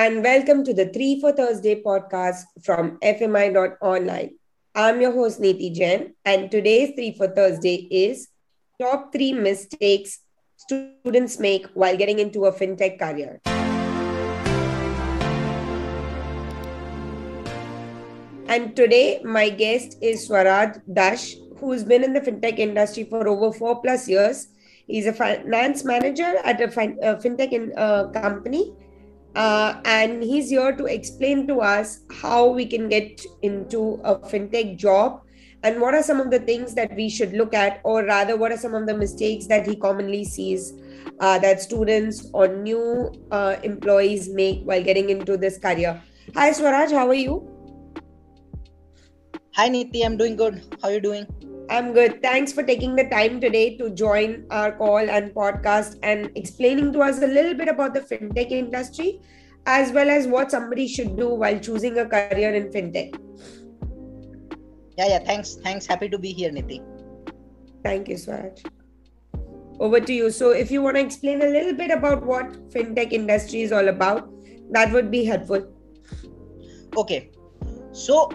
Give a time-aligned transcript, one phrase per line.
[0.00, 4.30] and welcome to the 3 for Thursday podcast from FMI.online.
[4.74, 8.28] I'm your host, Niti Jain, and today's 3 for Thursday is
[8.80, 10.20] Top 3 Mistakes
[10.56, 13.42] Students Make While Getting into a FinTech Career.
[18.48, 23.52] And today, my guest is Swaraj Dash, who's been in the FinTech industry for over
[23.52, 24.48] four plus years.
[24.86, 28.72] He's a finance manager at a, fin- a FinTech in, uh, company
[29.34, 34.76] uh, and he's here to explain to us how we can get into a fintech
[34.76, 35.22] job
[35.62, 38.50] and what are some of the things that we should look at or rather what
[38.50, 40.72] are some of the mistakes that he commonly sees
[41.20, 46.00] uh, that students or new uh, employees make while getting into this career.
[46.34, 46.90] Hi swaraj.
[46.92, 47.46] How are you?
[49.54, 50.02] Hi niti.
[50.02, 50.62] I'm doing good.
[50.82, 52.20] How are you doing I'm good.
[52.20, 56.98] Thanks for taking the time today to join our call and podcast and explaining to
[56.98, 59.20] us a little bit about the fintech industry
[59.66, 63.14] as well as what somebody should do while choosing a career in fintech.
[64.98, 65.18] Yeah, yeah.
[65.20, 65.54] Thanks.
[65.62, 65.86] Thanks.
[65.86, 66.82] Happy to be here, Niti.
[67.84, 68.62] Thank you, Swaraj.
[69.78, 70.30] Over to you.
[70.32, 73.88] So, if you want to explain a little bit about what fintech industry is all
[73.88, 74.28] about,
[74.72, 75.72] that would be helpful.
[76.96, 77.30] Okay.
[77.92, 78.28] So,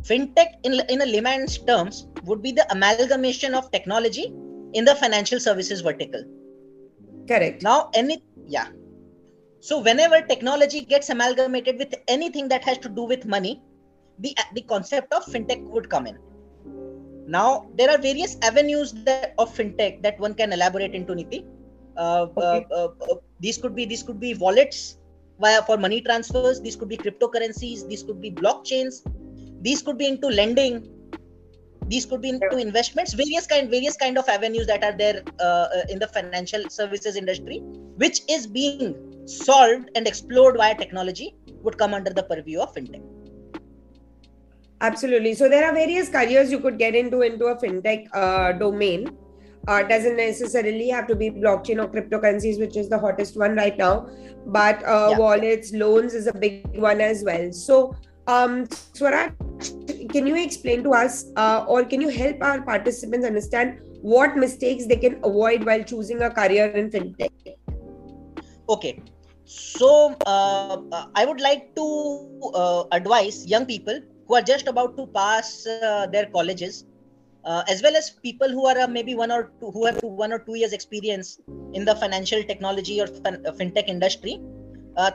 [0.00, 4.32] fintech in, in a layman's terms would be the amalgamation of technology
[4.72, 6.22] in the financial services vertical.
[7.28, 7.62] Correct.
[7.62, 8.68] Now any yeah.
[9.60, 13.62] So whenever technology gets amalgamated with anything that has to do with money
[14.18, 16.18] the the concept of fintech would come in.
[17.26, 21.44] Now there are various avenues that, of fintech that one can elaborate into niti.
[21.96, 22.66] Uh, okay.
[22.70, 24.98] uh, uh, these could be these could be wallets
[25.40, 26.60] via for money transfers.
[26.60, 27.88] These could be cryptocurrencies.
[27.88, 29.02] These could be blockchains.
[29.62, 30.88] These could be into lending
[31.90, 35.66] these could be into investments various kind various kind of avenues that are there uh,
[35.76, 37.58] uh, in the financial services industry
[38.04, 38.94] which is being
[39.26, 43.02] solved and explored via technology would come under the purview of fintech
[44.90, 49.10] absolutely so there are various careers you could get into into a fintech uh, domain
[49.68, 53.76] uh, doesn't necessarily have to be blockchain or cryptocurrencies, which is the hottest one right
[53.76, 54.08] now.
[54.46, 55.18] But uh, yeah.
[55.18, 57.52] wallets, loans is a big one as well.
[57.52, 57.94] So,
[58.26, 59.32] um, Swaraj,
[60.12, 64.86] can you explain to us uh, or can you help our participants understand what mistakes
[64.86, 67.30] they can avoid while choosing a career in fintech?
[68.68, 69.00] Okay.
[69.44, 71.86] So, uh, uh I would like to
[72.54, 76.84] uh, advise young people who are just about to pass uh, their colleges,
[77.44, 80.38] uh, as well as people who are maybe one or two, who have one or
[80.38, 81.38] two years experience
[81.74, 84.38] in the financial technology or fin- fintech industry.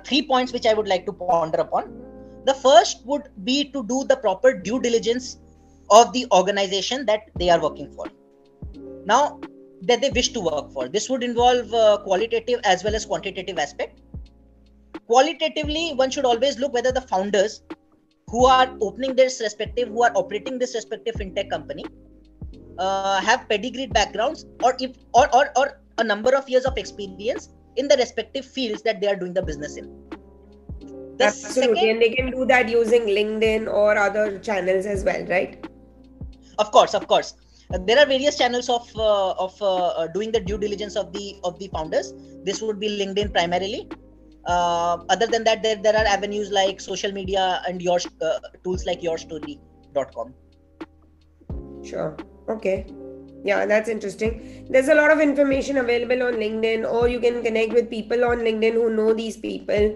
[0.06, 2.05] three points which I would like to ponder upon
[2.46, 5.38] the first would be to do the proper due diligence
[5.90, 8.06] of the organization that they are working for.
[9.06, 9.40] Now
[9.82, 10.88] that they wish to work for.
[10.88, 14.02] This would involve uh, qualitative as well as quantitative aspect.
[15.08, 17.62] Qualitatively one should always look whether the founders
[18.30, 21.86] who are opening this respective who are operating this respective fintech company
[22.80, 27.50] uh, have pedigreed backgrounds or if or, or or a number of years of experience
[27.76, 29.86] in the respective fields that they are doing the business in
[31.18, 35.26] the Absolutely, second, and they can do that using LinkedIn or other channels as well,
[35.28, 35.66] right?
[36.58, 37.34] Of course, of course.
[37.74, 41.12] Uh, there are various channels of uh, of uh, uh doing the due diligence of
[41.14, 42.14] the of the founders.
[42.44, 43.90] This would be LinkedIn primarily.
[44.46, 48.86] Uh, other than that, there, there are avenues like social media and your uh, tools
[48.86, 50.34] like yourstory.com.
[51.84, 52.16] Sure.
[52.48, 52.86] Okay.
[53.44, 54.68] Yeah, that's interesting.
[54.70, 58.40] There's a lot of information available on LinkedIn, or you can connect with people on
[58.40, 59.96] LinkedIn who know these people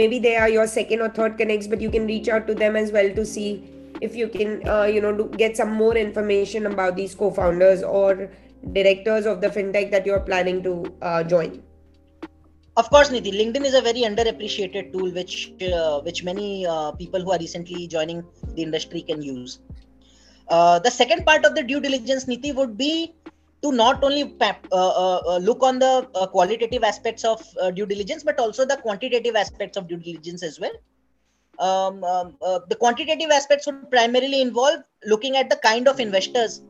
[0.00, 2.76] maybe they are your second or third connects but you can reach out to them
[2.82, 3.48] as well to see
[4.00, 8.30] if you can uh, you know get some more information about these co-founders or
[8.72, 11.62] directors of the fintech that you're planning to uh, join.
[12.76, 17.20] Of course niti linkedin is a very underappreciated tool which uh, which many uh, people
[17.20, 18.24] who are recently joining
[18.54, 19.58] the industry can use.
[20.48, 22.92] Uh, the second part of the due diligence niti would be
[23.62, 27.86] to not only uh, uh, uh, look on the uh, qualitative aspects of uh, due
[27.86, 30.72] diligence but also the quantitative aspects of due diligence as well
[31.58, 36.62] um, um, uh, the quantitative aspects would primarily involve looking at the kind of investors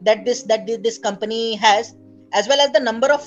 [0.00, 1.94] that this that this company has
[2.32, 3.22] as well as the number of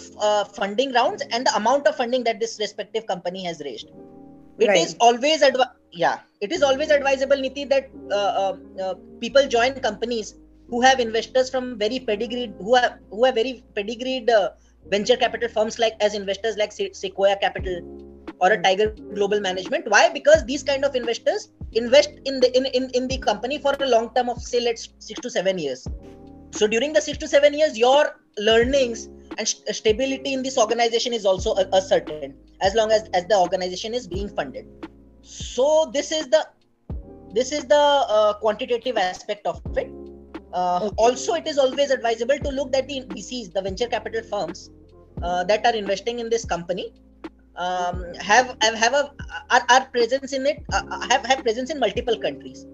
[0.56, 3.90] funding rounds and the amount of funding that this respective company has raised
[4.60, 4.78] It right.
[4.78, 7.90] is always advi- yeah it is always advisable niti that
[9.20, 10.36] people join companies
[10.70, 14.50] who have investors from very pedigreed who have who have very pedigreed uh,
[14.88, 17.82] venture capital firms like as investors like sequoia capital
[18.42, 18.64] or a hmm.
[18.64, 19.90] tiger global management.
[19.90, 20.10] Why?
[20.10, 23.86] Because these kind of investors invest in the in, in, in the company for a
[23.86, 25.88] long term of say let's six to seven years.
[26.52, 31.14] So during the six to seven years your learnings and st- stability in this organization
[31.14, 34.66] is also a, a certain as long as as the organization is being funded.
[35.22, 36.48] So this is the
[37.34, 39.92] this is the uh, quantitative aspect of it
[40.54, 40.96] uh, okay.
[40.98, 44.70] also it is always advisable to look at the vcs the venture capital firms
[45.22, 46.94] uh, that are investing in this company
[47.56, 49.12] um, have have a
[49.50, 52.66] our, our presence in it uh, have have presence in multiple countries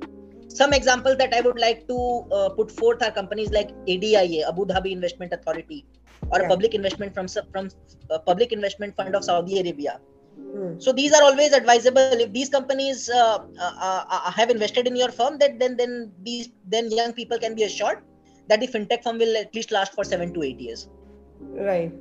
[0.47, 1.97] some examples that i would like to
[2.31, 5.85] uh, put forth are companies like adia abu dhabi investment authority
[6.31, 6.45] or yeah.
[6.45, 7.69] a public investment from from
[8.25, 9.99] public investment fund of saudi arabia
[10.53, 10.79] Hmm.
[10.79, 11.99] So these are always advisable.
[11.99, 16.11] If these companies uh, uh, uh, uh, have invested in your firm, that then then
[16.23, 18.01] these then young people can be assured
[18.47, 20.87] that the fintech firm will at least last for seven to eight years.
[21.39, 21.91] Right.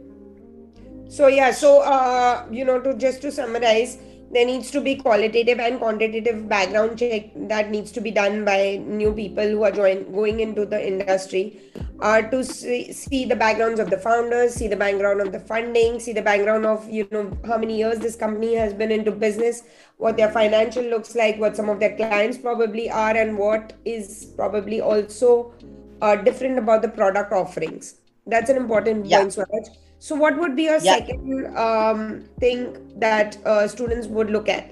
[1.08, 1.50] So yeah.
[1.50, 3.98] So uh, you know, to just to summarize,
[4.34, 8.82] there needs to be qualitative and quantitative background check that needs to be done by
[8.84, 11.60] new people who are join, going into the industry
[12.00, 16.00] uh, to see, see the backgrounds of the founders see the background of the funding
[16.00, 19.62] see the background of you know how many years this company has been into business
[19.98, 24.32] what their financial looks like what some of their clients probably are and what is
[24.36, 25.54] probably also
[26.02, 29.20] uh, different about the product offerings that's an important yeah.
[29.20, 29.68] point Swaraj.
[30.04, 30.96] So, what would be a yeah.
[30.96, 32.64] second um, thing
[32.98, 34.70] that uh, students would look at?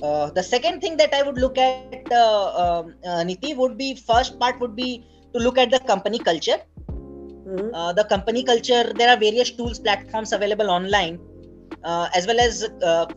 [0.00, 3.96] Uh, the second thing that I would look at, uh, um, uh, Niti, would be
[3.96, 6.58] first part would be to look at the company culture.
[6.90, 7.74] Mm-hmm.
[7.74, 11.18] Uh, the company culture, there are various tools, platforms available online,
[11.82, 12.68] uh, as well as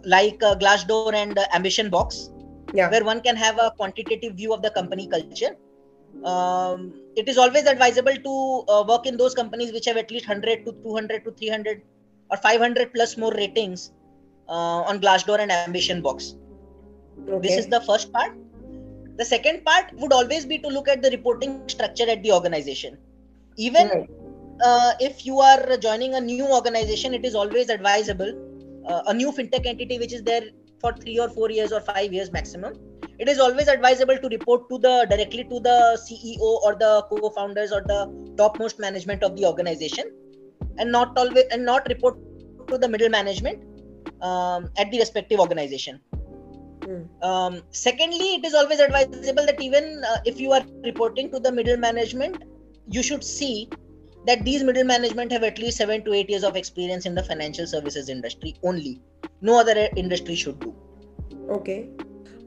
[0.03, 2.31] like Glassdoor and Ambition Box,
[2.73, 2.89] yeah.
[2.89, 5.55] where one can have a quantitative view of the company culture
[6.25, 10.27] um, it is always advisable to uh, work in those companies which have at least
[10.27, 11.81] 100 to 200 to 300
[12.29, 13.91] or 500 plus more ratings
[14.47, 16.35] uh, on Glassdoor and Ambition Box.
[17.27, 17.47] Okay.
[17.47, 18.33] This is the first part.
[19.17, 22.97] The second part would always be to look at the reporting structure at the organization.
[23.57, 24.09] Even right.
[24.63, 28.33] uh, if you are joining a new organization, it is always advisable.
[28.87, 30.43] Uh, a new fintech entity which is there
[30.79, 32.73] for three or four years or five years maximum
[33.21, 37.71] it is always advisable to report to the directly to the ceo or the co-founders
[37.71, 37.99] or the
[38.39, 40.11] topmost management of the organization
[40.79, 42.17] and not always and not report
[42.71, 43.63] to the middle management
[44.21, 46.01] um, at the respective organization.
[46.91, 47.01] Mm.
[47.29, 51.51] um, secondly it is always advisable that even uh, if you are reporting to the
[51.57, 52.39] middle management
[52.95, 53.69] you should see
[54.29, 57.23] that these middle management have at least 7 to 8 years of experience in the
[57.23, 58.99] financial services industry only.
[59.41, 59.75] No other
[60.05, 60.73] industry should do.
[61.57, 61.79] Okay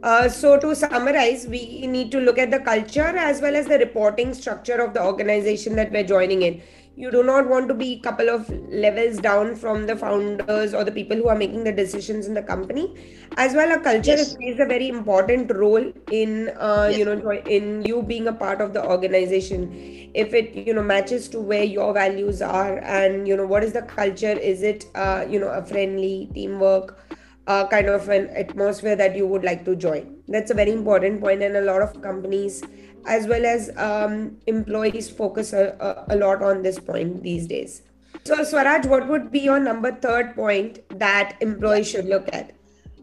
[0.04, 3.78] uh, so to summarize, we need to look at the culture as well as the
[3.78, 6.60] reporting structure of the organization that we're joining in.
[6.96, 10.84] You do not want to be a couple of levels down from the founders or
[10.84, 12.94] the people who are making the decisions in the company.
[13.38, 14.34] As well, a culture yes.
[14.36, 16.98] plays a very important role in uh, yes.
[16.98, 19.72] you know in you being a part of the organization.
[20.14, 23.72] If it you know matches to where your values are and you know what is
[23.72, 24.38] the culture?
[24.52, 27.03] Is it uh, you know a friendly teamwork?
[27.46, 30.16] Uh, kind of an atmosphere that you would like to join.
[30.28, 32.62] That's a very important point, and a lot of companies,
[33.06, 37.82] as well as um, employees, focus a, a, lot on this point these days.
[38.24, 42.52] So, Swaraj, what would be your number third point that employees should look at?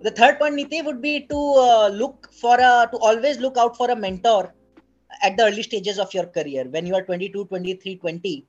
[0.02, 3.78] The third point, Niti, would be to uh, look for a to always look out
[3.78, 4.54] for a mentor
[5.22, 8.46] at the early stages of your career when you are 22 23 20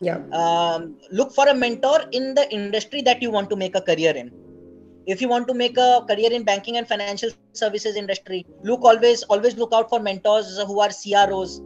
[0.00, 3.80] yeah um, look for a mentor in the industry that you want to make a
[3.80, 4.30] career in
[5.06, 9.22] if you want to make a career in banking and financial services industry look always
[9.24, 10.90] always look out for mentors who are
[11.26, 11.60] cros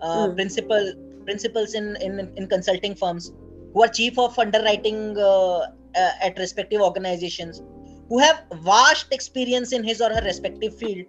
[0.00, 0.34] uh, mm.
[0.34, 0.92] principal
[1.24, 3.32] principals in, in in consulting firms
[3.72, 7.62] who are chief of underwriting uh, uh, at respective organizations
[8.08, 11.06] who have vast experience in his or her respective field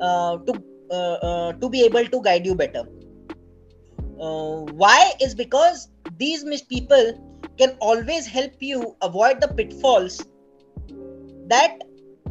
[0.00, 2.84] uh, to uh, uh, to be able to guide you better
[4.16, 5.88] why is because
[6.18, 10.24] these people can always help you avoid the pitfalls
[11.48, 11.78] that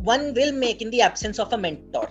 [0.04, 2.10] one will make in the absence of a mentor.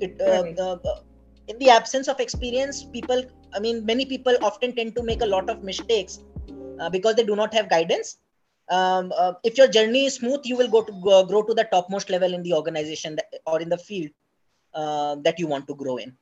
[0.00, 1.00] It, uh, uh, uh,
[1.48, 3.22] in the absence of experience people
[3.54, 6.20] i mean many people often tend to make a lot of mistakes
[6.80, 8.16] uh, because they do not have guidance.
[8.70, 11.64] Um, uh, if your journey is smooth you will go to go, grow to the
[11.64, 14.10] topmost level in the organization that, or in the field
[14.74, 16.16] uh, that you want to grow in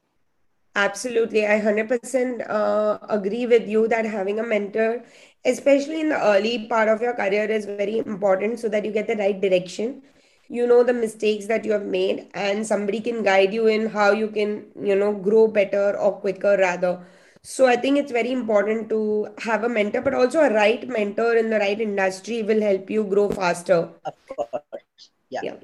[0.79, 1.45] Absolutely.
[1.47, 5.03] I 100% uh, agree with you that having a mentor,
[5.45, 9.09] especially in the early part of your career, is very important so that you get
[9.09, 10.03] the right direction.
[10.49, 14.13] You know the mistakes that you have made, and somebody can guide you in how
[14.13, 17.01] you can, you know, grow better or quicker, rather.
[17.43, 21.37] So I think it's very important to have a mentor, but also a right mentor
[21.37, 23.91] in the right industry will help you grow faster.
[24.05, 25.11] Of course.
[25.31, 25.41] Yeah.
[25.43, 25.57] yeah.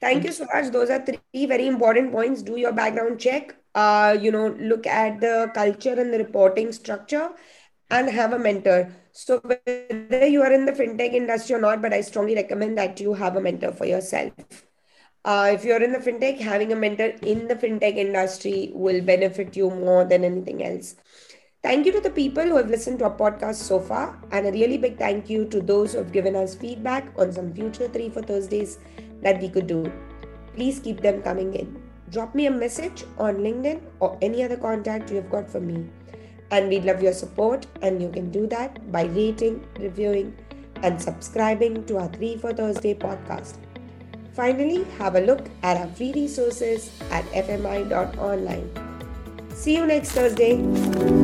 [0.00, 0.72] Thank you so much.
[0.72, 2.42] Those are three very important points.
[2.42, 7.30] Do your background check uh, you know, look at the culture and the reporting structure
[7.90, 8.90] and have a mentor.
[9.12, 13.00] So whether you are in the fintech industry or not, but I strongly recommend that
[13.00, 14.32] you have a mentor for yourself.
[15.24, 19.56] Uh, if you're in the fintech, having a mentor in the fintech industry will benefit
[19.56, 20.96] you more than anything else.
[21.62, 24.52] Thank you to the people who have listened to our podcast so far, and a
[24.52, 28.08] really big thank you to those who have given us feedback on some future three
[28.08, 28.78] for Thursdays
[29.22, 29.92] that we could do.
[30.54, 31.85] Please keep them coming in.
[32.10, 35.88] Drop me a message on LinkedIn or any other contact you have got for me.
[36.50, 40.36] And we'd love your support, and you can do that by rating, reviewing,
[40.82, 43.56] and subscribing to our 3 for Thursday podcast.
[44.34, 48.70] Finally, have a look at our free resources at fmi.online.
[49.54, 51.15] See you next Thursday.